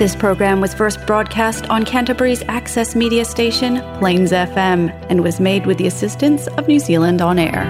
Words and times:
This 0.00 0.16
program 0.16 0.62
was 0.62 0.72
first 0.72 1.06
broadcast 1.06 1.68
on 1.68 1.84
Canterbury's 1.84 2.42
access 2.48 2.96
media 2.96 3.22
station, 3.26 3.82
Plains 3.98 4.32
FM, 4.32 4.88
and 5.10 5.22
was 5.22 5.38
made 5.38 5.66
with 5.66 5.76
the 5.76 5.86
assistance 5.86 6.46
of 6.56 6.66
New 6.66 6.78
Zealand 6.80 7.20
On 7.26 7.38
Air. 7.48 7.64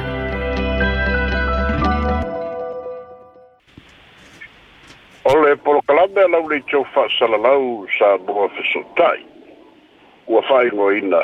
Ole 5.31 5.57
polokalame 5.67 6.21
alau 6.29 6.45
nei 6.53 6.61
tau 6.71 6.85
whaasalalau 6.95 7.65
sa 7.99 8.13
mua 8.29 8.47
whesotai. 8.55 9.17
Ua 10.31 10.41
whaingoina, 10.53 11.21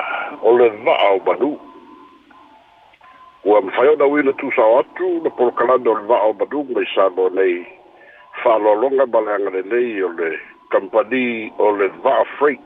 ole 0.52 0.68
vaa 0.90 0.98
o 1.14 1.18
manu. 1.30 1.52
Ua 3.46 3.60
mwhaiona 3.68 4.10
wina 4.16 4.34
tu 4.42 4.50
sa 4.58 4.66
atu, 4.82 5.12
na 5.22 5.30
polokalame 5.38 5.86
ole 5.94 6.04
vaa 6.10 6.24
o 6.34 6.34
manu, 6.42 6.66
mai 6.74 6.86
sa 6.98 7.06
mua 7.20 7.30
nei 7.38 7.60
whalolonga 8.42 9.06
malanga 9.14 9.54
le 9.54 9.62
nei 9.70 9.92
ole 10.10 10.34
kampani 10.70 11.50
o 11.58 11.68
le 11.78 11.88
va'a 12.02 12.24
freight 12.38 12.60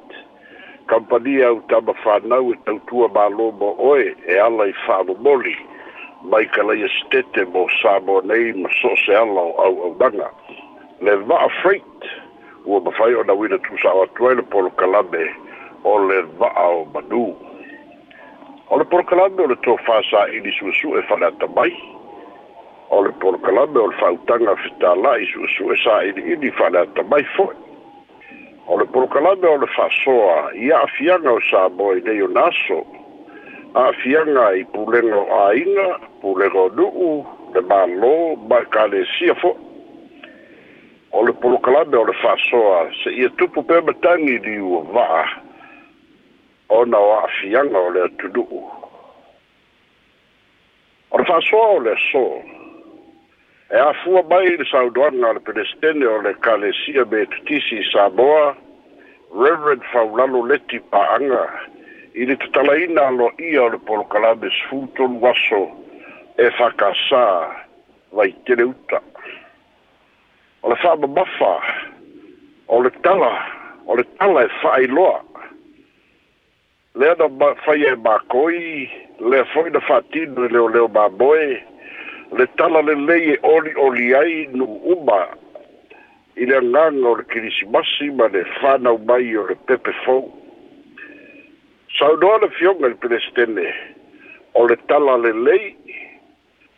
kampani 0.89 1.43
au 1.45 1.61
tama 1.69 1.93
whanau 2.05 2.53
e 2.53 2.57
tautua 2.67 3.09
mālo 3.17 3.51
mo 3.61 3.71
oe 3.93 4.07
e 4.35 4.39
ala 4.47 4.67
i 4.69 4.75
whaalomoli 4.87 5.57
mai 6.33 6.45
ka 6.55 6.63
laia 6.63 6.89
stete 6.97 7.45
mo 7.53 7.67
sāmo 7.83 8.21
nei 8.31 8.53
ma 8.63 8.69
so 8.81 8.95
se 9.05 9.15
ala 9.17 9.41
o 9.41 9.55
au 9.67 9.75
au 9.87 9.97
nanga. 10.01 10.31
Le 11.01 11.15
va'a 11.29 11.49
freight 11.63 12.05
ua 12.65 12.81
mawhai 12.85 13.15
o 13.15 13.23
na 13.25 13.35
wina 13.41 13.59
tūsa 13.69 13.93
o 13.97 14.03
atuai 14.07 14.35
le 14.37 14.43
polo 14.43 14.71
kalame 14.71 15.27
o 15.85 15.99
le 16.09 16.23
va'a 16.41 16.67
o 16.77 16.85
manu. 16.95 17.25
O 18.71 18.77
le 18.79 18.85
polo 18.85 19.03
kalame 19.03 19.43
o 19.45 19.47
le 19.47 19.57
tō 19.65 19.77
whāsā 19.87 20.27
ini 20.37 20.53
suesu 20.59 20.97
e 21.01 21.05
whanata 21.09 21.49
mai. 21.57 21.73
O 22.91 23.01
le 23.03 23.13
polo 23.23 23.39
kalame 23.39 23.81
o 23.81 23.87
le 23.89 23.97
whautanga 24.03 24.57
fitāla 24.67 25.15
i 25.23 25.31
suesu 25.33 25.73
e 25.73 25.79
sā 25.85 26.03
ini 26.13 26.27
ini 26.37 26.53
whanata 26.61 27.05
mai 27.15 27.25
foe. 27.37 27.55
o 28.71 28.77
le 28.79 28.85
polokalame 28.87 29.45
o 29.51 29.57
le 29.59 29.67
fa'asoa 29.75 30.55
ia 30.55 30.79
afiaga 30.87 31.33
o 31.33 31.41
samoa 31.51 31.97
i 31.99 32.01
nei 32.07 32.21
o 32.23 32.29
naso 32.31 32.79
a'afiaga 33.75 34.45
i 34.63 34.65
pulega 34.71 35.11
o 35.19 35.25
āiga 35.51 35.87
pulega 36.23 36.55
o 36.55 36.69
nu'u 36.79 37.11
le 37.57 37.63
mālō 37.73 38.13
ma 38.51 38.61
ekalesia 38.63 39.35
fo'i 39.43 40.29
o 41.19 41.25
le 41.27 41.35
polokalame 41.43 41.99
o 41.99 42.05
le 42.07 42.15
fa'asoa 42.23 42.77
se'ia 43.03 43.33
tupu 43.43 43.67
pea 43.67 43.83
matagi 43.83 44.39
liu 44.47 44.85
va'a 44.95 45.25
ona 46.79 47.03
o 47.09 47.11
a'afiaga 47.19 47.85
o 47.89 47.91
le 47.97 48.07
atunu'u 48.07 48.63
o 51.11 51.19
le 51.19 51.27
fa'asoa 51.27 51.69
o 51.75 51.83
le 51.91 51.99
so. 52.07 52.25
e 53.73 53.79
afua 53.79 54.23
mai 54.29 54.45
i 54.51 54.57
le 54.59 54.65
saudoaga 54.67 55.27
o 55.29 55.33
le 55.37 55.41
pelestene 55.47 56.07
o 56.13 56.17
le 56.23 56.33
kalesia 56.45 57.05
me 57.11 57.21
tutisi 57.33 57.77
i 57.79 57.85
saboa 57.93 58.57
reverend 59.43 59.83
faulalo 59.93 60.41
leti 60.51 60.79
pa'aga 60.91 61.45
i 62.21 62.27
le 62.27 62.35
tatalaina 62.43 63.01
aloaia 63.11 63.61
o 63.63 63.69
le 63.73 63.79
polokalame 63.87 64.49
sfutolu 64.59 65.15
aso 65.33 65.63
e 66.37 66.51
fakasā 66.59 67.25
vaitele 68.17 68.65
uta 68.75 68.99
o 70.63 70.67
le 70.75 70.77
fa'amamafa 70.83 71.53
o 72.75 72.83
le 72.83 72.91
tala 73.07 73.33
o 73.87 73.93
le 73.99 74.05
tala 74.19 74.41
e 74.51 74.55
fa'ailoa 74.63 75.17
lea 76.99 77.15
na 77.23 77.55
faia 77.65 77.95
e 77.95 78.01
makoi 78.05 78.91
lea 79.31 79.45
fo'i 79.55 79.71
na 79.71 79.79
fa'atino 79.81 80.43
i 80.43 80.47
e 80.51 80.53
leoleo 80.59 80.89
maboe 80.89 81.63
le 82.37 82.47
tala 82.57 82.81
le 82.83 82.95
lei 82.95 83.33
e 83.33 83.39
oli 83.43 83.73
oli 83.75 84.13
ai 84.15 84.49
nu 84.53 84.65
uba 84.93 85.29
i 86.37 86.45
le 86.47 86.57
anganga 86.57 87.09
o 87.09 87.15
le 87.17 87.25
kirisimasi 87.27 88.11
ma 88.15 88.29
le 88.29 88.45
whanau 88.63 88.99
mai 89.05 89.35
o 89.37 89.47
le 89.47 89.55
pepe 89.67 89.91
fau. 90.05 90.31
Sao 91.99 92.17
noa 92.17 92.39
le 92.39 92.49
fionga 92.51 92.87
le 92.89 92.95
pelestene 92.95 93.67
o 94.53 94.67
le 94.67 94.77
tala 94.89 95.17
le 95.19 95.33
lei 95.33 95.65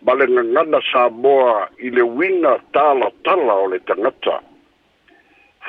ma 0.01 0.15
le 0.15 0.27
ngangana 0.27 0.81
sa 0.91 1.09
moa 1.11 1.69
i 1.79 1.91
le 1.91 2.01
winga 2.03 2.59
tala 2.73 3.13
tala 3.25 3.53
o 3.55 3.67
le 3.67 3.79
tangata. 3.85 4.41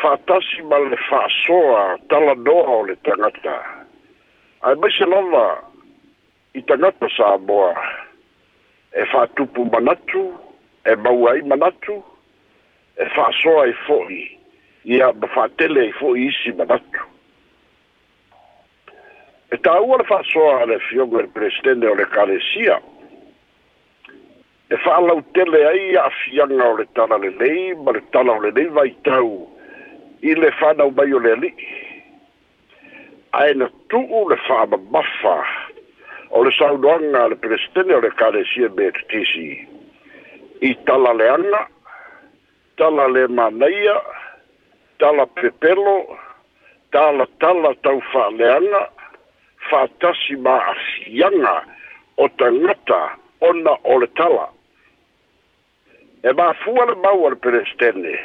Whatasi 0.01 0.63
ma 0.63 0.77
le 0.79 0.95
whasoa 1.11 2.00
tala 2.07 2.33
noa 2.35 2.71
o 2.77 2.85
le 2.88 2.95
tangata. 3.03 3.59
Ai 4.63 4.75
mese 4.79 5.03
lava 5.05 5.59
i 6.53 6.63
tangata 6.63 7.07
sa 7.11 7.35
Sa 7.35 7.38
moa 7.38 8.02
e 8.93 9.05
fa'atupu 9.05 9.65
manatu 9.65 10.33
e 10.85 10.95
maua 10.95 11.31
ai 11.31 11.41
manatu 11.41 12.03
e 12.97 13.05
fa'asoa 13.15 13.63
ai 13.65 13.73
fo'i 13.87 14.37
ia 14.85 15.11
ma 15.13 15.27
fa'atele 15.27 15.79
ai 15.81 15.91
fo'i 15.99 16.27
isi 16.29 16.51
manatu 16.57 17.01
e 19.51 19.57
tāua 19.65 19.97
le 19.97 20.03
fa'asoa 20.05 20.61
a 20.63 20.65
le 20.71 20.79
fiogo 20.87 21.19
e 21.19 21.23
le 21.23 21.27
presidene 21.39 21.87
o 21.89 21.95
le 21.95 22.05
kalesia 22.13 22.81
e 24.69 24.77
fa'alautele 24.85 25.65
ai 25.71 25.95
a'afiaga 26.03 26.63
o 26.71 26.77
le 26.77 26.87
tala 26.93 27.17
lelei 27.17 27.73
ma 27.83 27.91
le 27.97 28.01
tala 28.11 28.31
o 28.37 28.41
lelei 28.45 28.67
vaitau 28.77 29.31
i 30.21 30.35
le 30.35 30.51
fanau 30.61 30.91
mai 30.91 31.11
o 31.13 31.19
le 31.25 31.31
ali'i 31.39 31.73
ae 33.41 33.53
na 33.57 33.67
tu'u 33.89 34.27
le 34.29 34.37
fa'amamafa 34.45 35.39
o 36.35 36.44
le 36.45 36.51
saunoaga 36.57 37.27
le 37.31 37.35
pelesetene 37.41 37.94
o 37.95 38.01
le 38.03 38.09
kalesia 38.19 38.69
metutisi 38.77 39.45
i 40.69 40.71
tala 40.88 41.11
leaga 41.19 41.61
tala 42.77 43.05
le 43.16 43.23
manaia 43.38 43.97
tala 44.99 45.25
pepelo 45.38 45.95
tala 46.95 47.25
tala 47.44 47.69
tau 47.85 47.99
fa'aleaga 48.11 48.81
fa'atasi 49.69 50.35
ma'asiaga 50.47 51.53
o 52.23 52.25
tagata 52.41 53.01
ona 53.50 53.73
o 53.94 53.95
le 54.01 54.07
tala 54.17 54.47
e 56.29 56.31
mafua 56.39 56.85
le 56.89 56.95
mau 57.05 57.19
a 57.27 57.29
le 58.03 58.15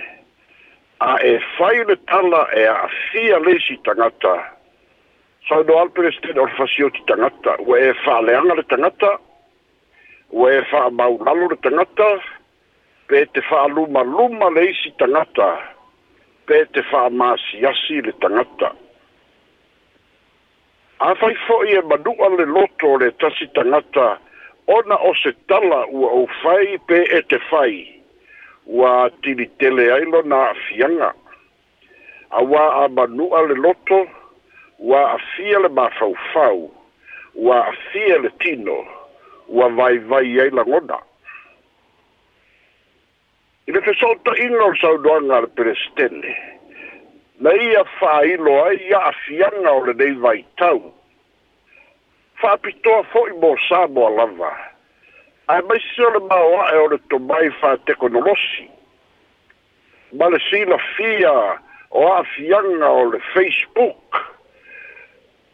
a 1.11 1.13
e 1.33 1.35
fai 1.57 1.79
le 1.89 1.97
tala 2.09 2.43
e 2.61 2.63
a'afia 2.75 3.37
leisi 3.47 3.77
tagata 3.87 4.58
So 5.47 5.63
do 5.63 5.79
al 5.79 5.89
preste 5.91 6.33
do 6.35 6.47
fasio 6.59 6.89
ti 6.93 7.01
tangata 7.07 7.57
we 7.69 7.93
fa 8.05 8.21
le 8.21 8.35
anga 8.37 8.55
le 8.55 8.63
tangata 8.65 9.17
we 10.31 10.61
fa 10.71 10.89
ba 10.91 11.09
u 11.09 11.17
le 11.49 11.57
tangata 11.63 12.09
pe 13.09 13.25
te 13.33 13.41
fa 13.49 13.67
luma 13.69 14.03
luma 14.03 14.51
ma 14.51 14.61
le 14.61 14.75
si 14.83 14.91
tangata 14.99 15.49
pe 16.47 16.65
te 16.75 16.83
fa 16.91 17.09
ma 17.11 17.35
si 17.45 17.65
asi 17.65 18.03
le 18.03 18.13
tangata 18.21 18.75
a 21.07 21.15
fai 21.15 21.35
fo 21.47 21.63
e 21.63 21.81
ma 21.83 21.97
le 22.37 22.45
loto 22.45 22.99
le 22.99 23.09
tasi 23.21 23.49
tangata 23.55 24.19
ona 24.67 24.97
o 25.09 25.15
se 25.23 25.33
tala 25.49 25.87
u 25.89 26.05
o 26.05 26.27
fai 26.43 26.77
pe 26.87 26.99
e 27.19 27.23
te 27.25 27.39
fai 27.49 27.87
wa 28.67 29.09
tili 29.23 29.47
tele 29.59 29.91
ailo 29.97 30.21
na 30.29 30.53
fianga 30.69 31.11
awa 32.31 32.85
a 32.85 32.89
manu 32.89 33.27
le 33.49 33.55
loto 33.65 33.99
le 34.05 34.18
ua 34.79 35.13
afia 35.13 35.59
le 35.59 35.69
mafaufau 35.69 36.71
ua 37.35 37.67
afia 37.69 38.19
le 38.19 38.31
tino 38.41 38.87
ua 39.49 39.69
vaivai 39.69 40.41
ai 40.41 40.51
lagona 40.51 40.99
i 43.69 43.73
le 43.73 43.81
fesootaʻiga 43.81 44.63
o 44.67 44.71
le 44.73 44.79
saudoaga 44.81 45.37
a 45.37 45.41
le 45.41 45.47
pelestene 45.57 46.37
na 47.41 47.51
ia 47.53 47.83
fāilo 47.99 48.55
ai 48.69 48.77
ia 48.91 48.99
afiaga 49.11 49.69
o 49.73 49.83
lenei 49.87 50.13
vaitau 50.23 50.79
fa'apitoa 52.41 53.03
fo'i 53.13 53.33
mo 53.43 53.57
sa 53.69 53.87
moalava 53.89 54.53
ae 55.51 55.63
maisi 55.69 56.03
o 56.07 56.11
le 56.15 56.19
maoa'e 56.31 56.79
o 56.87 56.89
le 56.95 56.99
tomai 57.11 57.51
fatekonolosi 57.61 58.71
ma 60.13 60.29
le 60.31 60.39
silafia 60.51 61.37
o 61.91 62.09
a'afiaga 62.15 62.89
o 62.89 63.05
le 63.13 63.19
facebook 63.35 64.28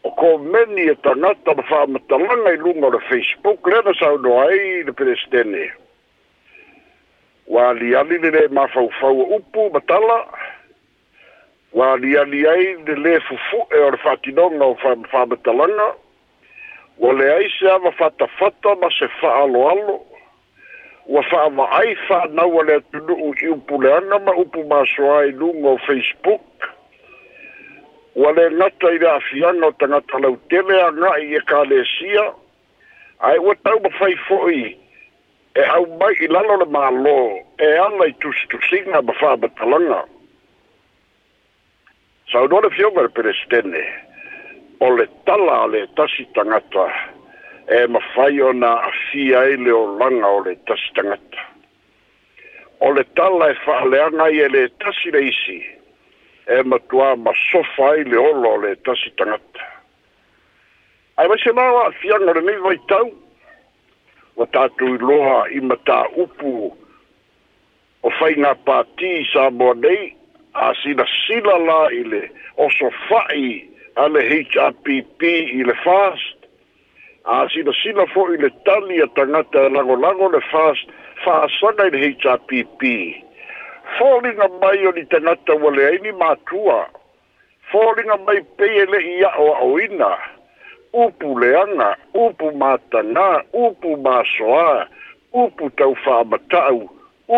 o 0.05 0.11
ko 0.11 0.37
meni 0.37 0.85
e 0.91 0.95
tangata 1.01 1.55
ma 1.57 1.63
wha 1.71 1.85
matalanga 1.87 2.51
i 2.53 2.57
lunga 2.57 2.89
le 2.93 2.99
Facebook, 3.09 3.65
lena 3.67 3.93
sau 3.99 4.17
no 4.19 4.39
ai 4.41 4.83
le 4.85 4.93
presidente. 4.93 5.71
Wali 7.47 7.95
ali 7.95 8.17
le 8.19 8.29
le 8.29 8.47
ma 8.51 8.67
fau 8.67 8.89
fau 8.99 9.15
upu 9.37 9.71
matala, 9.73 10.17
wali 11.73 12.15
ali 12.17 12.45
ai 12.47 12.75
le 12.85 12.95
le 13.05 13.19
fufu 13.19 13.65
e 13.71 13.79
o 13.81 13.89
le 13.89 13.97
fatinonga 13.97 14.65
o 14.65 14.77
wha 14.83 15.25
matalanga, 15.25 15.89
wale 16.97 17.31
ai 17.37 17.49
se 17.57 17.69
ama 17.71 17.91
fata 17.91 18.27
fata 18.37 18.75
ma 18.81 18.89
se 18.93 19.09
wha 19.21 19.33
alo 19.41 19.69
alo, 19.69 19.97
ua 21.05 21.21
fa'ama 21.23 21.65
ai 21.81 21.95
fa'anaua 22.07 22.63
le 22.65 22.73
atunu'u 22.81 23.33
i 23.41 23.47
upu 23.57 23.81
le 23.81 23.91
ana 23.97 24.19
ma 24.19 24.33
upu 24.41 24.65
masoā 24.69 25.25
i 25.29 25.31
luga 25.31 25.67
o 25.77 25.77
facebook 25.89 26.74
ua 28.15 28.31
le 28.31 28.49
gata 28.49 28.89
i 28.91 28.97
le 28.99 29.09
afiaga 29.11 29.67
o 29.67 29.71
tagata 29.75 30.19
lautele 30.23 30.75
aga'i 30.87 31.35
e 31.35 31.41
kalesia 31.45 32.23
ae 33.27 33.37
ua 33.43 33.55
taumafai 33.65 34.15
fo'i 34.27 34.71
e 35.55 35.61
aumai 35.77 36.15
i 36.23 36.27
lalo 36.31 36.55
le 36.61 36.67
mālō 36.71 37.17
e 37.59 37.71
ala 37.83 38.07
i 38.07 38.13
tusitusiga 38.23 39.01
ma 39.03 39.13
fa'amatalaga 39.19 39.99
saunoa 42.31 42.61
le 42.61 42.69
fioga 42.79 43.01
le 43.03 43.09
pelestene 43.19 43.83
o 44.79 44.95
le 44.95 45.07
tala 45.27 45.59
a 45.63 45.67
le 45.67 45.83
tasi 45.99 46.23
tagata 46.39 46.87
e 47.67 47.83
mafai 47.87 48.39
ona 48.41 48.77
afia 48.87 49.43
e 49.43 49.57
le 49.59 49.71
olaga 49.71 50.27
o 50.27 50.39
le 50.47 50.55
tasi 50.63 50.87
tagata 50.95 51.49
o 52.79 52.91
le 52.95 53.03
tala 53.19 53.49
e 53.51 53.55
fa'aleaga 53.67 54.23
ai 54.29 54.39
e 54.39 54.49
le 54.49 54.63
tasi 54.79 55.11
le 55.11 55.27
isi 55.27 55.74
e 56.55 56.63
matua 56.63 57.15
ma 57.15 57.31
sofa 57.51 57.95
i 57.99 58.03
le 58.09 58.15
olo 58.17 58.57
le 58.61 58.75
tasi 58.85 59.11
tangata. 59.15 59.63
Ai 61.15 61.27
wa 61.27 61.37
se 61.37 61.51
mawa 61.51 61.87
a 61.87 61.91
fianga 61.99 62.31
le 62.33 62.41
nei 62.47 62.59
vai 62.65 62.79
tau, 62.91 63.07
wa 64.39 64.45
tātou 64.55 64.93
i 64.95 64.99
loha 65.03 65.37
i 65.51 65.59
mata 65.63 65.99
upu 66.23 66.53
o 68.05 68.11
whai 68.19 68.33
ngā 68.39 68.51
pāti 68.67 69.11
i 69.21 69.25
sāboa 69.31 69.75
nei, 69.83 70.13
a 70.55 70.71
sina 70.81 71.07
sila 71.15 71.57
la 71.67 71.79
i 71.91 72.01
le 72.13 72.23
oso 72.65 72.91
whai 73.09 73.61
a 73.99 74.07
le 74.11 74.23
HRPP 74.37 75.27
i 75.59 75.63
le 75.67 75.75
fast, 75.83 76.47
a 77.27 77.43
sina 77.53 77.73
sila 77.83 78.05
fo 78.15 78.27
i 78.35 78.39
le 78.39 78.51
tali 78.67 78.99
a 79.03 79.07
tangata 79.19 79.67
e 79.69 79.73
lago 79.75 79.97
lago 80.05 80.29
le 80.35 80.43
fast, 80.51 80.85
fa 81.23 81.41
asanga 81.49 81.89
i 81.91 81.95
le 81.95 82.03
HRPP 82.13 82.91
fōlinga 83.97 84.47
mai 84.61 84.85
o 84.87 84.91
ni 84.95 85.03
tangata 85.11 85.53
wale 85.63 85.85
aini 85.87 86.11
mātua. 86.21 86.79
Fōlinga 87.71 88.17
mai 88.27 88.39
pei 88.59 88.81
ele 88.83 88.99
i 89.11 89.21
a 89.23 89.31
o 89.43 89.47
au 89.53 89.77
ina. 89.79 90.11
Upu 91.05 91.33
leanga, 91.41 91.89
upu 92.13 92.49
mātanga, 92.61 93.27
upu 93.53 93.95
māsoa, 94.05 94.87
upu 95.35 95.67
tau 95.79 95.91
whāmatau, 96.05 96.77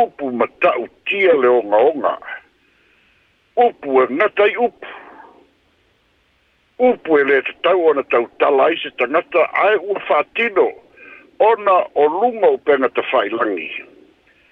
upu 0.01 0.30
matau 0.38 0.86
tia 1.09 1.33
le 1.33 1.50
onga 1.59 1.80
onga. 1.89 2.13
Upu 3.65 4.01
e 4.01 4.06
ngatai 4.13 4.51
upu. 4.68 4.94
Upu 6.89 7.18
ele 7.24 7.39
te 7.48 7.54
tau 7.65 7.81
ona 7.92 8.04
tau 8.13 8.25
talai 8.42 8.75
se 8.83 8.94
tangata 9.01 9.45
ai 9.68 9.77
ua 9.88 9.98
whātino. 10.09 10.68
Ona 11.50 11.77
o 12.01 12.06
lunga 12.21 12.54
upenga 12.59 12.94
te 12.94 13.06
whailangi. 13.12 13.69
Upu 13.81 13.97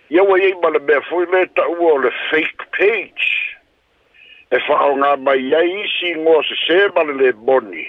ia 0.10 0.24
ua 0.24 0.38
iai 0.40 0.54
ma 0.62 0.70
le 0.70 0.80
mea 0.80 1.02
foi 1.02 1.26
le 1.26 1.46
ta'ua 1.56 1.94
o 1.94 1.98
le 1.98 2.12
fake 2.30 2.64
page 2.78 3.58
e 4.54 4.60
fa'aoga 4.68 5.16
mai 5.18 5.54
ai 5.56 5.70
isi 5.84 6.12
igoa 6.14 6.44
sesē 6.46 6.92
ma 6.96 7.04
le 7.10 7.14
lē 7.22 7.30
moni 7.48 7.86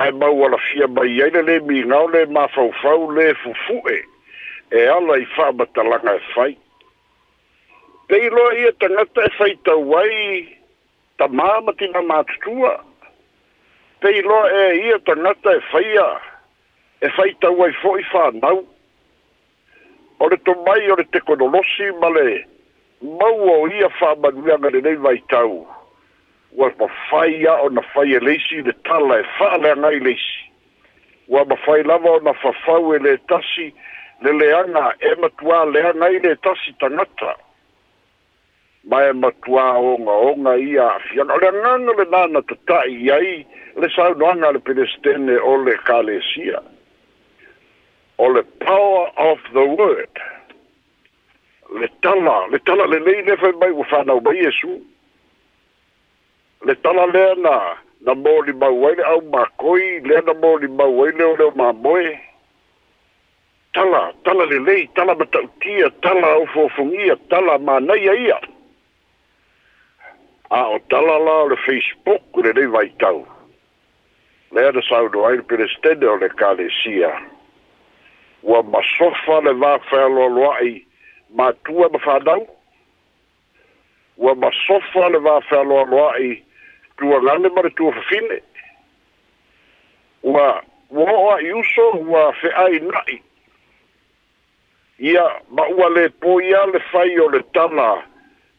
ae 0.00 0.10
maualafia 0.16 0.88
mai 0.88 1.12
ai 1.22 1.30
le 1.34 1.42
lē 1.48 1.56
migao 1.68 2.08
le 2.08 2.24
mafaufau 2.32 3.12
lē 3.12 3.34
fufu'e 3.42 3.98
e 4.72 4.86
ala 4.92 5.18
i 5.20 5.28
fa'amatalaga 5.36 6.14
e 6.20 6.22
fai 6.32 6.56
pe 8.08 8.16
iloa 8.28 8.54
ia 8.62 8.72
tagata 8.80 9.26
e 9.28 9.32
faitau 9.38 9.84
e 10.00 10.00
ai 10.00 10.22
tamā 11.20 11.50
ma 11.66 11.72
tina 11.76 12.00
matutua 12.02 12.78
pe 14.00 14.14
iloa 14.20 14.48
e 14.54 14.64
ia 14.88 14.98
tagata 15.04 15.52
e 15.58 15.60
faia 15.70 16.06
e 17.04 17.12
faitau 17.18 17.60
e 17.60 17.68
ai 17.68 17.76
fo'i 17.82 18.02
fānau 18.14 18.64
fa 18.64 18.72
o 20.18 20.28
le 20.30 20.36
tomai 20.38 20.90
o 20.90 20.96
le 20.96 21.04
tekonolosi 21.12 21.90
ma 22.00 22.08
le 22.16 22.36
mau 23.02 23.48
o 23.54 23.58
ia 23.78 23.88
fa'amanuiaga 23.98 24.70
lenei 24.74 24.96
vaitau 25.06 25.52
ua 26.56 26.70
mafai 26.80 27.44
a'o 27.52 27.68
na 27.76 27.82
fai 27.92 28.08
e 28.16 28.20
leisi 28.24 28.62
le 28.68 28.72
tala 28.88 29.18
e 29.20 29.24
fa'aleagai 29.38 29.98
leisi 30.06 30.38
ua 31.28 31.44
mafai 31.44 31.82
lava 31.82 32.10
ona 32.20 32.32
fafau 32.42 32.94
e 32.94 32.98
lē 33.06 33.14
tasi 33.28 33.66
le 34.24 34.32
leaga 34.40 34.84
e 35.08 35.12
matuā 35.20 35.60
leagai 35.74 36.16
lē 36.24 36.32
tasi 36.46 36.72
tagata 36.80 37.34
ma 38.88 39.02
e 39.08 39.12
matuā 39.12 39.66
ogaoga 39.92 40.54
ia 40.56 40.88
a'afiaga 40.96 41.32
o 41.34 41.38
le 41.44 41.48
agaga 41.52 41.76
lenā 42.00 42.24
na 42.32 42.40
tata'i 42.50 43.10
ai 43.18 43.36
le 43.82 43.92
saunoaga 43.96 44.48
a 44.48 44.52
le 44.56 44.60
pelestene 44.68 45.36
ole 45.52 45.76
kalesia 45.86 46.58
o 48.18 48.26
le 48.30 48.42
power 48.60 49.10
of 49.16 49.38
the 49.52 49.64
word 49.64 50.08
le 51.80 51.88
tala 52.02 52.46
le 52.50 52.58
tala 52.60 52.86
le 52.86 52.98
lei 53.04 53.22
le 53.24 53.36
fai 53.36 53.52
mai 53.60 53.70
ufa 53.70 54.02
na 54.04 54.14
ubai 54.14 54.38
esu 54.48 54.80
le 56.64 56.74
tala 56.80 57.06
le 57.06 57.24
na 57.44 57.52
na 58.00 58.14
mori 58.14 58.52
mauai 58.54 58.94
le 58.96 59.04
au 59.12 59.20
makoi 59.30 60.00
le 60.00 60.20
na 60.26 60.32
mori 60.34 60.68
mauai 60.68 61.12
le 61.12 61.24
o 61.24 61.36
leo 61.36 61.50
mamoe 61.50 62.18
tala 63.74 64.12
tala 64.24 64.46
le 64.46 64.60
lei 64.64 64.88
tala 64.94 65.14
matautia 65.14 65.90
tala 66.02 66.26
au 66.40 66.46
fofungia 66.46 67.16
tala 67.28 67.58
manai 67.58 68.08
a 68.08 68.14
ia 68.14 68.40
a 70.50 70.64
o 70.70 70.78
tala 70.88 71.18
la 71.18 71.34
o 71.44 71.48
le 71.52 71.56
facebook 71.68 72.22
le 72.42 72.52
lei 72.52 72.66
vai 72.66 72.88
tau 72.98 73.26
le 74.52 74.68
ana 74.68 74.80
saudo 74.88 75.26
ai 75.28 75.38
pere 75.48 75.68
stende 75.68 76.06
o 76.08 76.16
le 76.16 76.28
kalesia 76.28 77.12
le 77.20 77.34
ua 78.42 78.62
masofa 78.62 79.40
le 79.44 79.52
vafealoaloa'i 79.54 80.86
matua 81.34 81.88
ma 81.88 81.98
fadau 81.98 82.48
ua 84.16 84.34
masofa 84.34 85.08
le 85.08 85.18
vafealoaloa'i 85.18 86.42
tuagane 86.98 87.48
ma 87.48 87.62
le 87.62 87.70
tua 87.70 87.92
fafine 87.92 88.40
ua 90.22 90.62
ua 90.90 91.12
o'o 91.12 91.30
a'i 91.36 91.52
uso 91.52 91.90
ua 91.90 92.32
fe'aina'i 92.32 93.22
ia 94.98 95.24
ma 95.50 95.66
ua 95.66 95.88
lē 95.88 96.08
pō 96.20 96.40
ia 96.44 96.66
le 96.66 96.78
fai 96.92 97.18
o 97.20 97.28
le 97.30 97.42
tala 97.54 98.02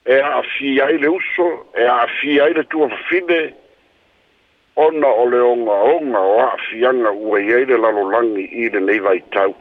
e 0.06 0.20
a'afia 0.22 0.86
ai 0.86 0.98
le 0.98 1.08
uso 1.08 1.48
e 1.76 1.86
a'afia 1.86 2.44
ai 2.44 2.54
le 2.54 2.64
tua 2.64 2.90
fafine 2.90 3.54
ona 4.76 5.08
o 5.08 5.26
le 5.30 5.40
ogaoga 5.40 6.20
o 6.20 6.40
a'afiaga 6.42 7.12
ua 7.12 7.40
i 7.42 7.54
ai 7.54 7.66
le 7.66 7.78
lalolagi 7.78 8.44
i 8.64 8.70
lenei 8.70 9.00
vaitau 9.00 9.56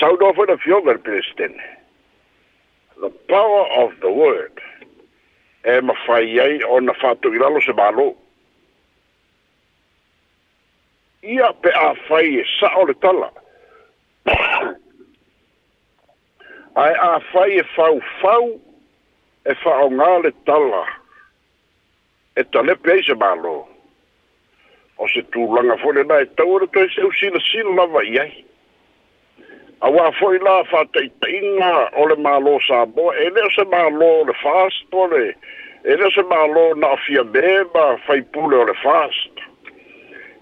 South 0.00 0.20
over 0.22 0.46
the 0.46 0.56
Jongerbristen. 0.66 1.56
The 3.00 3.10
power 3.28 3.66
of 3.82 3.92
the 4.00 4.10
word. 4.10 4.58
E 5.64 5.70
mawhai 5.80 6.38
ai 6.40 6.60
o 6.68 6.78
na 6.78 6.92
whātu 7.00 7.32
i 7.34 7.38
lalo 7.38 7.60
se 7.60 7.72
mālo. 7.72 8.14
Ia 11.24 11.50
pe 11.62 11.70
a 11.74 11.94
whai 12.08 12.24
e 12.40 12.44
sa 12.58 12.68
o 12.78 12.82
le 12.84 12.94
tala. 12.94 13.30
Ai 16.76 16.92
a 17.08 17.20
whai 17.32 17.48
e 17.58 17.62
whau 17.76 18.00
whau 18.22 18.46
e 19.46 19.54
whao 19.64 19.88
ngā 19.98 20.10
le 20.24 20.30
tala. 20.46 20.84
E 22.36 22.44
talepe 22.52 22.98
i 23.00 23.06
se 23.06 23.14
mālo. 23.22 23.58
O 24.98 25.08
se 25.12 25.22
tūlanga 25.34 25.78
fōre 25.82 26.04
nā 26.08 26.20
e 26.24 26.28
tau 26.36 26.56
ora 26.58 26.68
toi 26.76 26.86
se 26.94 27.04
usina 27.10 27.40
sila 27.50 27.76
lava 27.82 28.04
i 28.12 28.20
ai. 28.24 28.30
awa 29.80 30.12
foi 30.18 30.38
la 30.38 30.64
fa 30.64 30.84
tai 30.92 31.08
tinga 31.20 31.90
ole 32.00 32.16
ma 32.16 32.38
lo 32.38 32.58
sa 32.66 32.84
bo 32.86 33.12
e 33.12 33.28
le 33.28 33.42
se 33.56 33.64
ma 33.64 33.88
lo 33.88 34.24
le 34.24 34.32
fast 34.40 34.88
ole 34.92 35.36
e 35.84 35.96
le 35.96 36.08
se 36.16 36.22
ma 36.22 36.46
lo 36.48 36.72
na 36.74 36.96
fia 36.96 37.24
ba 37.24 37.96
fai 38.06 38.22
pulo 38.32 38.64
le 38.64 38.72
fast 38.82 39.36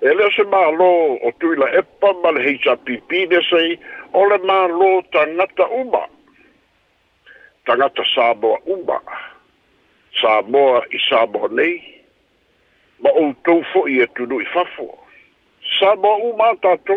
e 0.00 0.14
le 0.14 0.30
se 0.36 0.44
ma 0.44 0.70
lo 0.70 1.18
o 1.26 1.32
tu 1.38 1.50
la 1.54 1.66
e 1.74 1.82
pa 1.98 2.14
ma 2.22 2.30
le 2.30 2.42
hja 2.54 2.76
pp 2.76 3.10
de 3.28 3.40
sei 3.50 3.78
ole 4.12 4.38
ma 4.46 4.66
lo 4.66 5.02
ta 5.10 5.24
na 5.26 5.46
ta 5.56 5.66
uba 5.82 6.06
ta 7.66 7.74
nata 7.74 8.04
sa 8.14 8.34
bo 8.34 8.54
uba 8.66 9.02
sa 10.20 10.42
bo 10.42 10.78
i 10.94 10.98
sa 11.08 11.26
bo 11.26 11.48
nei 11.50 11.82
ma 13.02 13.10
o 13.10 13.34
tu 13.42 13.62
fo 13.72 13.86
i 13.90 13.98
e 14.00 14.06
tu 14.14 14.26
do 14.30 14.38
i 14.40 14.46
fa 14.46 14.62
fo 14.78 14.94
sa 15.80 15.96
bo 15.98 16.14
uba 16.30 16.54
ta 16.62 16.78
tu 16.86 16.94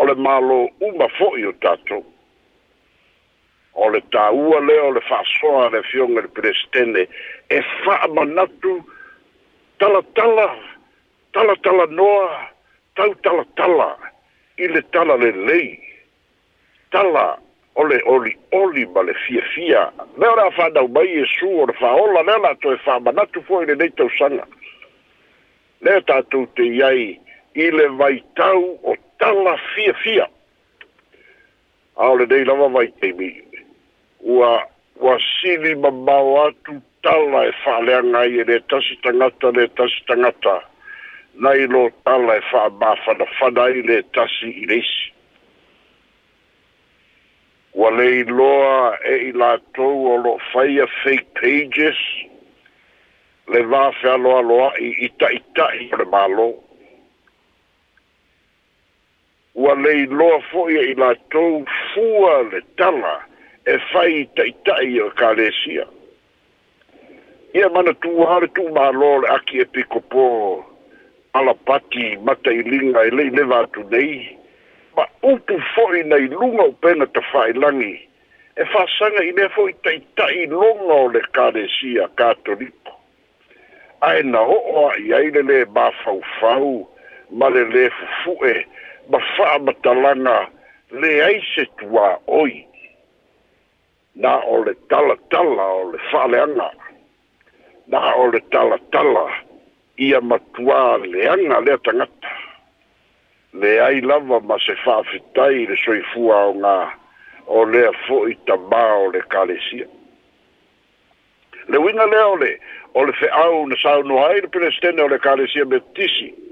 ole 0.00 0.14
le 0.14 0.14
malo 0.16 0.68
uma 0.80 1.08
fo'i 1.18 1.44
o 1.44 1.52
tatou 1.60 2.04
o 3.74 3.88
le 3.90 4.00
ole 4.12 4.60
lea 4.66 4.82
o 4.84 4.90
le 4.96 5.00
fa'asoa 5.08 5.68
le 5.72 5.78
afioga 5.84 6.12
i 6.12 6.22
le 6.22 6.28
presitene 6.38 7.02
e 7.48 7.58
fa'amanatu 7.84 8.72
talatala 9.80 10.48
talatala 11.34 11.86
noa 11.90 12.48
tau 12.96 13.12
talatala 13.24 13.90
i 14.64 14.68
le 14.72 14.82
tala 14.94 15.16
lelei 15.20 15.68
tala 16.90 17.26
o 17.80 17.84
le 17.90 18.00
oli'oli 18.14 18.86
ma 18.94 19.02
le 19.02 19.14
fiafia 19.26 19.84
lea 20.16 20.28
e 20.32 20.32
o 20.32 20.36
le 20.38 20.46
a 20.48 20.54
fa'anau 20.58 20.88
mai 20.96 21.08
iesu 21.16 21.48
o 21.60 21.66
le 21.68 21.74
fa'aola 21.80 22.22
lea 22.28 22.38
latou 22.46 22.72
e 22.72 22.80
fa'amanatu 22.88 23.44
fo'i 23.48 23.66
lenei 23.68 23.92
tausaga 24.00 24.46
lea 25.84 26.00
tatou 26.08 26.48
teiai 26.56 27.20
Ile 27.58 27.88
vai 27.98 28.22
tau 28.38 28.78
o 28.86 28.92
tanga 29.20 29.56
fia 29.74 29.92
fia. 30.02 30.26
Aole 31.96 32.26
nei 32.26 32.44
lama 32.48 32.68
vai 32.74 32.86
te 33.00 33.12
mi. 33.18 33.30
Ua, 34.24 34.52
ua 35.04 35.16
sili 35.22 35.74
ma 35.82 35.90
mau 35.90 36.28
atu 36.44 36.80
tala 37.04 37.40
e 37.48 37.52
whaleanga 37.66 38.22
i 38.34 38.42
re 38.50 38.56
tasi 38.70 38.94
tangata, 39.04 39.46
re 39.56 39.64
tasi 39.76 39.98
tangata. 40.08 40.56
Nai 41.42 41.60
lo 41.72 41.82
tala 42.04 42.34
e 42.40 42.44
wha 42.52 42.62
ma 42.80 42.90
whana 43.06 43.24
whana 43.40 43.64
i 43.76 43.80
re 43.88 43.98
tasi 44.16 44.48
i 44.62 44.66
reisi. 44.70 45.04
Ua 47.78 47.88
lei 47.98 48.24
loa 48.38 48.96
e 49.12 49.28
i 49.28 49.32
la 49.40 49.52
tou 49.76 49.98
o 50.14 50.16
lo 50.24 50.34
whaia 50.52 50.86
fake 51.04 51.28
pages. 51.40 52.00
Le 53.52 53.60
vāwhi 53.70 54.06
aloa 54.14 54.40
loa 54.48 54.70
i 54.78 54.90
ita 55.06 55.28
ita 55.38 55.68
i 55.84 55.88
pre 55.92 56.04
mālo 56.08 56.48
ua 59.54 59.74
lei 59.74 60.06
loa 60.06 60.40
fo'i 60.52 60.76
e 60.78 60.90
i 60.92 60.94
latou 60.94 61.64
fua 61.94 62.42
le 62.50 62.60
tala 62.76 63.20
e 63.66 63.76
fai 63.92 64.28
taʻitaʻi 64.38 65.00
o 65.02 65.08
kalesia 65.20 65.84
ia 67.58 67.68
manatuā 67.74 68.40
le 68.44 68.48
tuumālō 68.56 69.10
le 69.22 69.28
aki 69.36 69.64
epikopō 69.64 70.26
alapati 71.40 72.14
mataʻiliga 72.28 73.02
e 73.08 73.16
lei 73.18 73.30
leva 73.38 73.58
atu 73.66 73.82
nei 73.94 74.38
ma 74.96 75.06
utu 75.32 75.58
fo'i 75.74 76.02
nei 76.12 76.28
lunga 76.36 76.62
o 76.68 76.72
pena 76.82 77.06
tafaailagi 77.10 77.92
e 78.56 78.64
fasaga 78.74 79.22
i 79.26 79.32
lea 79.38 79.48
fo'i 79.56 79.72
taʻitaʻi 79.86 80.46
loga 80.54 80.92
o 81.02 81.08
le 81.16 81.20
kalesia 81.38 82.06
katoliko 82.22 82.92
ae 84.06 84.22
na 84.22 84.40
o'o 84.58 84.90
aʻi 84.92 85.14
ai 85.18 85.30
le 85.38 85.42
lē 85.50 85.58
mafaufau 85.74 86.70
ma 87.42 87.48
le 87.50 87.64
lē 87.74 87.90
fufu'e 87.98 88.54
ma 89.08 89.18
faa 89.36 89.58
matalanga 89.58 90.48
le 90.90 91.10
aise 91.24 91.64
tua 91.78 92.18
oi 92.26 92.66
na 94.14 94.40
o 94.52 94.64
le 94.64 94.74
tala 94.90 95.16
tala 95.30 95.62
o 95.82 95.92
le 95.92 95.98
faaleanga 96.10 96.70
na 97.88 98.00
o 98.14 98.26
le 98.30 98.40
tala 98.50 98.78
tala 98.92 99.26
ia 99.98 100.20
matua 100.20 100.98
leanga 100.98 101.60
lea 101.60 101.78
tangata 101.84 102.32
le 103.52 103.80
ai 103.86 104.00
lava 104.00 104.40
ma 104.40 104.56
se 104.58 104.74
faa 104.84 105.02
fitai 105.02 105.66
le 105.70 105.76
soifua 105.84 106.36
o 106.50 106.52
ngā 106.60 106.76
o 107.56 107.64
lea 107.64 107.90
fo 108.06 108.26
i 108.28 108.34
tamā 108.46 108.84
o 109.06 109.10
le 109.14 109.22
kalesia 109.32 109.86
le 111.68 111.78
winga 111.78 112.06
lea 112.06 112.26
ole 112.34 112.50
ole 112.94 113.12
fe 113.12 113.26
au 113.46 113.66
na 113.66 113.76
sau 113.82 114.02
no 114.02 114.18
ai 114.26 114.40
le 114.40 114.48
presidente 114.48 115.02
ole 115.02 115.18
kalesia 115.18 115.64
metisi 115.64 116.30
tisi 116.32 116.49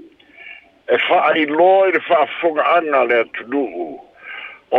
e 0.89 0.97
fa'ai 0.97 1.45
loa 1.45 1.87
i 1.87 1.91
le 1.93 1.99
fa'afoga'aga 2.01 3.03
le 3.05 3.15
atunu'u 3.23 3.85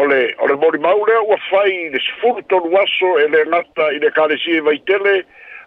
ole 0.01 0.21
ole 0.43 0.43
o 0.43 0.47
le 0.51 0.55
molimau 0.63 1.05
lea 1.07 1.21
ua 1.23 1.37
fai 1.49 1.91
le 1.93 1.99
sefulu 2.03 2.43
tolu 2.51 2.75
aso 2.79 3.11
e 3.23 3.27
lē 3.31 3.45
gata 3.53 3.87
i 3.95 4.01
le 4.03 4.11
kalesia 4.17 4.55
i 4.59 4.59
e 4.59 4.65
vaitele 4.67 5.13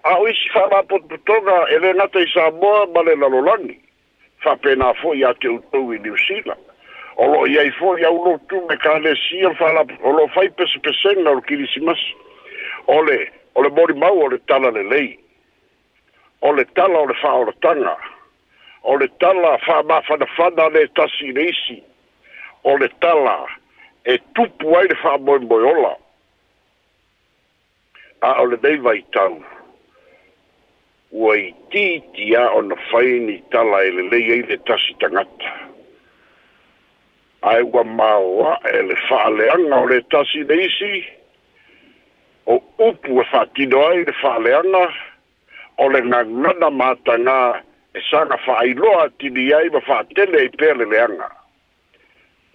a 0.04 0.18
o 0.20 0.28
isi 0.28 0.50
fa'amaputoputoga 0.54 1.62
e 1.72 1.80
lē 1.80 1.94
nata 1.96 2.20
i 2.20 2.28
samoa 2.34 2.86
ma 2.94 3.04
le 3.08 3.16
lalolagi 3.16 3.80
fa'apena 4.44 4.92
fo'i 5.00 5.24
iā 5.24 5.32
te 5.40 5.48
outou 5.48 5.94
i 5.96 6.00
new 6.04 6.18
zealand 6.28 6.72
o 7.16 7.28
lo'o 7.32 7.46
iai 7.56 7.72
fo'i 7.80 8.04
au 8.12 8.20
lotu 8.26 8.60
me 8.68 8.76
kalesia 8.84 9.48
o 9.56 10.12
lo'o 10.12 10.28
fai 10.36 10.50
pesepesega 10.50 11.24
o 11.32 11.38
le 11.40 11.72
na 11.88 11.96
o 12.98 13.02
le 13.08 13.20
o 13.56 13.60
ole 13.64 13.70
molimau 13.80 14.26
o 14.26 14.28
le 14.28 14.42
tala 14.52 14.72
lelei 14.80 15.16
o 16.42 16.52
le 16.52 16.66
tala 16.76 17.00
o 17.00 17.06
le 17.06 17.16
o 18.84 18.96
le 19.00 19.08
tala 19.20 19.58
fa 19.66 19.82
ma 19.88 19.98
fa 20.08 20.18
na 20.20 20.28
fa 20.36 20.48
na 20.58 20.66
le 20.74 20.86
tasi 21.00 21.32
reisi 21.38 21.78
o 22.64 22.76
le 22.78 22.88
tala 23.02 23.36
e 24.06 24.18
tu 24.36 24.44
puoi 24.60 24.88
fa 25.02 25.18
moi 25.18 25.40
moi 25.50 25.64
ola 25.72 25.94
a 28.28 28.36
o 28.42 28.46
le 28.52 28.58
deva 28.66 28.94
i 28.96 29.04
tau 29.16 29.40
ua 31.24 31.36
i 31.40 31.48
titi 31.72 32.36
a 32.36 32.44
o 32.58 32.62
na 32.68 32.76
ni 33.28 33.38
tala 33.52 33.82
e 33.88 33.92
le 33.96 34.04
lei 34.12 34.26
ei 34.36 34.44
le 34.52 34.58
tasi 34.68 34.94
tangata 35.00 35.50
ai 37.42 37.64
ua 37.64 37.84
maua 37.84 38.60
e 38.76 38.82
le 38.84 38.96
fa 39.08 39.30
leanga 39.30 39.80
o 39.80 39.86
le 39.88 40.02
tasi 40.12 40.44
reisi 40.44 41.08
o 42.52 42.60
o 42.78 42.88
e 42.92 43.24
fa 43.32 43.46
ti 43.56 43.64
ai 43.64 44.04
le 44.04 44.12
fa 44.20 44.38
leanga 44.40 44.86
o 45.78 45.88
le 45.88 46.02
na 46.02 46.20
matanga 46.24 46.68
o 46.68 47.16
le 47.16 47.22
ngangana 47.24 47.64
e 47.96 48.00
saka 48.12 48.38
whaailoa 48.48 49.10
tini 49.20 49.54
ai 49.58 49.70
ma 49.76 49.80
whaatele 49.88 50.42
i 50.44 50.50
pēle 50.62 50.88
leanga. 50.94 51.28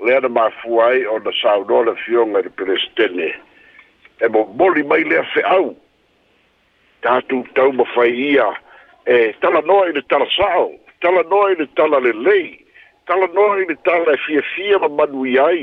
Lea 0.07 0.21
na 0.25 0.29
mafua 0.29 0.87
ai 0.89 1.05
o 1.11 1.19
na 1.25 1.33
saunole 1.43 1.95
fionga 2.05 2.43
ni 2.43 2.51
Pelestene. 2.59 3.31
E 4.23 4.27
mo 4.29 4.45
boli 4.61 4.83
mai 4.83 5.05
lea 5.05 5.23
whaau. 5.37 5.77
Tātu 7.03 7.43
tau 7.55 7.73
ma 7.79 7.87
whai 7.95 8.09
ia 8.25 8.49
e 9.07 9.19
tala 9.43 9.63
noa 9.69 9.85
i 9.89 9.95
ni 9.95 10.03
tala 10.11 10.27
sao, 10.37 10.65
tala 11.03 11.23
noa 11.31 11.53
i 11.53 11.59
ni 11.61 11.67
tala 11.79 12.01
le 12.03 12.13
lei, 12.27 12.59
tala 13.07 13.29
noa 13.37 13.61
i 13.63 13.67
ni 13.71 13.77
tala 13.87 14.15
e 14.17 14.21
fia 14.27 14.43
fia 14.55 14.79
ma 14.83 14.89
manu 14.99 15.25
i 15.27 15.37
ai. 15.39 15.61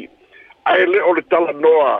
Ae 0.71 0.85
le 0.87 1.01
o 1.03 1.13
le 1.17 1.23
tala 1.35 1.51
noa 1.51 1.97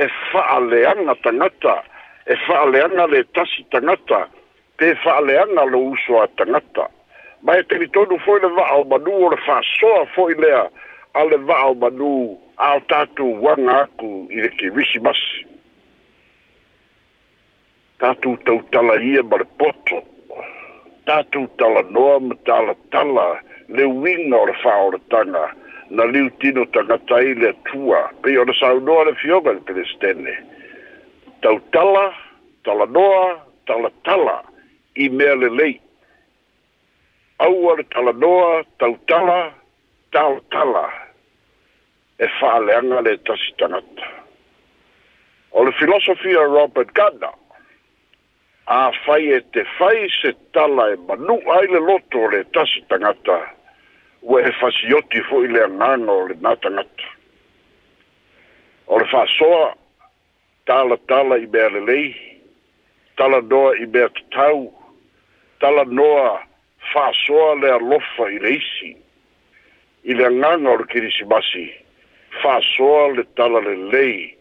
e 0.00 0.08
whaaleanga 0.08 1.14
tangata, 1.22 1.76
e 2.24 2.34
whaaleanga 2.46 3.06
le 3.12 3.22
tasi 3.36 3.64
tangata, 3.70 4.24
pe 4.80 4.94
whaaleanga 5.04 5.68
lo 5.72 5.84
uso 5.92 6.22
a 6.22 6.26
tangata 6.40 6.88
ma 7.42 7.56
e 7.58 7.62
telitonu 7.64 8.18
foi 8.24 8.40
le 8.40 8.48
va'ao 8.48 8.84
manu 8.84 9.10
o 9.10 9.28
le 9.30 9.36
fa'asoa 9.44 10.06
fo'i 10.14 10.34
lea 10.36 10.68
a 11.14 11.24
le 11.24 11.36
va'ao 11.46 11.74
manu 11.74 12.36
a 12.56 12.76
o 12.76 12.80
tatou 12.88 13.40
uaga 13.40 13.76
aku 13.84 14.26
i 14.30 14.40
le 14.42 14.48
kirisimasi 14.58 15.46
tatou 17.98 18.36
tautala 18.44 19.00
ia 19.02 19.22
ma 19.22 19.36
le 19.36 19.44
poto 19.58 20.02
tatou 21.06 21.46
talanoa 21.58 22.20
ma 22.20 22.34
talatala 22.46 23.40
le 23.68 23.84
uiga 23.84 24.36
o 24.36 24.46
le 24.46 24.54
fa'aoletaga 24.62 25.46
na 25.90 26.04
liu 26.04 26.30
tino 26.40 26.64
tagata 26.66 27.14
ai 27.16 27.34
le 27.34 27.48
atua 27.48 28.10
pei 28.22 28.36
ona 28.38 28.52
saunoa 28.60 29.04
le 29.04 29.14
fioga 29.14 29.52
le 29.52 29.60
pelestene 29.60 30.34
tautala 31.40 32.12
talanoa 32.64 33.40
talatala 33.66 34.44
i 34.94 35.08
mea 35.08 35.34
lelei 35.34 35.80
au 37.40 37.70
ala 37.72 37.82
tala 37.82 38.12
noa, 38.12 38.62
tau 38.78 38.96
tala, 39.08 39.40
tau 40.14 40.40
tala, 40.52 40.86
e 42.20 42.26
wha 42.40 42.58
le 42.64 42.72
anga 42.76 43.00
le 43.00 43.14
O 45.52 45.64
le 45.64 45.72
filosofia 45.72 46.44
Robert 46.46 46.92
Gardner, 46.94 47.34
a 48.66 48.92
fai 49.04 49.32
e 49.36 49.40
te 49.52 49.62
fai 49.78 50.06
se 50.20 50.30
tala 50.54 50.92
e 50.92 50.96
manu 51.08 51.36
aile 51.56 51.80
le 51.80 51.80
loto 51.88 52.28
le 52.30 52.44
tasi 52.52 52.84
tangata, 52.88 53.38
ue 54.22 54.42
he 54.44 54.52
fasioti 54.60 55.20
fo 55.22 55.40
le 55.40 55.62
anana 55.64 56.12
le 56.28 56.34
nga 56.40 56.56
tangata. 56.56 57.06
O 58.86 58.98
le 58.98 59.06
wha 59.12 59.24
soa, 59.38 59.74
tala 60.68 60.96
tala 61.08 61.34
i 61.40 61.46
bea 61.46 61.68
le 61.72 61.80
lei, 61.88 62.10
tala 63.16 63.40
noa 63.40 63.72
i 63.82 63.86
bea 63.86 64.08
te 64.14 64.22
tau, 64.30 64.70
tala 65.58 65.84
noa 65.88 66.38
i 66.38 66.48
fa'asoa 66.92 67.54
le 67.62 67.70
alofa 67.70 68.26
i 68.34 68.38
le 68.42 68.50
isi 68.56 68.88
i 70.10 70.14
le 70.14 70.24
agaga 70.26 70.70
o 70.72 70.76
le 70.80 70.86
kilisimasi 70.90 71.64
fa'asoa 72.42 73.12
le 73.16 73.24
tala 73.38 73.60
lelei 73.62 74.34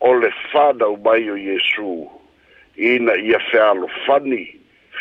o 0.00 0.14
le 0.16 0.30
fadau 0.52 0.96
mai 1.04 1.28
o 1.30 1.36
iesu 1.36 2.08
ina 2.76 3.16
ia 3.16 3.38
fealofani 3.50 4.56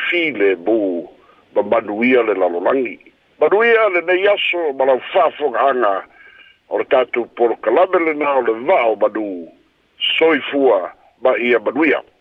filebu 0.09 1.09
ma 1.55 1.61
manuia 1.63 2.23
le 2.23 2.33
lalolagi 2.33 2.99
manuia 3.39 3.89
lenei 3.89 4.27
aso 4.27 4.73
ma 4.73 4.85
lau 4.85 4.99
fa'afogaaga 5.11 5.93
o 6.69 6.77
le 6.83 6.85
tatou 6.91 7.25
polokalame 7.39 7.99
lenā 8.11 8.35
o 8.41 8.41
le 8.41 8.53
va'o 8.67 8.95
manū 8.99 9.27
soifua 10.19 10.91
ma 11.23 11.37
ia 11.39 11.59
manuia 11.59 12.12